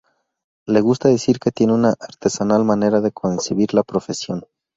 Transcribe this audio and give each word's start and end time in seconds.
Le 0.65 0.81
gusta 0.81 1.09
decir 1.09 1.37
que 1.39 1.51
tiene 1.51 1.73
una 1.73 1.93
"artesanal" 1.99 2.65
manera 2.65 3.01
de 3.01 3.11
concebir 3.11 3.71
la 3.75 3.83
profesión. 3.83 4.43